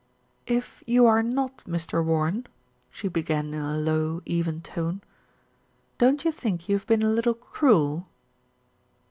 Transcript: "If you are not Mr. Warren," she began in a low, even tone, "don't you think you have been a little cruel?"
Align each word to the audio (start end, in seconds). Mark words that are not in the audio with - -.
"If 0.47 0.83
you 0.87 1.05
are 1.05 1.21
not 1.21 1.59
Mr. 1.67 2.03
Warren," 2.03 2.47
she 2.89 3.07
began 3.07 3.53
in 3.53 3.61
a 3.61 3.77
low, 3.77 4.21
even 4.25 4.61
tone, 4.61 5.03
"don't 5.99 6.25
you 6.25 6.31
think 6.31 6.67
you 6.67 6.75
have 6.75 6.87
been 6.87 7.03
a 7.03 7.11
little 7.13 7.35
cruel?" 7.35 8.07